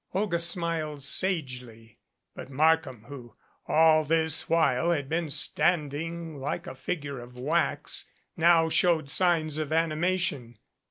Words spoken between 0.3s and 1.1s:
smiled